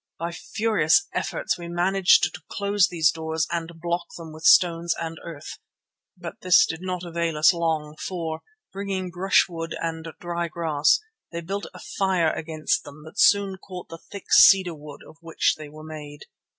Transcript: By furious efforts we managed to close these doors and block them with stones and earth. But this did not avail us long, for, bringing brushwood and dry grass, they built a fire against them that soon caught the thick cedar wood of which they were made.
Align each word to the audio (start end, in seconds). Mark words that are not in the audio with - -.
By 0.17 0.31
furious 0.31 1.07
efforts 1.13 1.59
we 1.59 1.67
managed 1.67 2.23
to 2.33 2.41
close 2.49 2.87
these 2.87 3.11
doors 3.11 3.45
and 3.51 3.79
block 3.79 4.07
them 4.17 4.33
with 4.33 4.45
stones 4.45 4.95
and 4.99 5.19
earth. 5.23 5.59
But 6.17 6.41
this 6.41 6.65
did 6.65 6.81
not 6.81 7.03
avail 7.03 7.37
us 7.37 7.53
long, 7.53 7.95
for, 7.97 8.41
bringing 8.73 9.11
brushwood 9.11 9.75
and 9.79 10.07
dry 10.19 10.47
grass, 10.47 11.01
they 11.31 11.41
built 11.41 11.67
a 11.75 11.79
fire 11.99 12.31
against 12.31 12.83
them 12.83 13.03
that 13.03 13.19
soon 13.19 13.57
caught 13.59 13.89
the 13.89 13.99
thick 13.99 14.33
cedar 14.33 14.73
wood 14.73 15.01
of 15.07 15.17
which 15.21 15.53
they 15.55 15.69
were 15.69 15.83
made. 15.85 16.23